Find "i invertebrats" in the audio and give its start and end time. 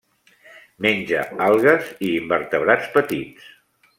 2.07-2.91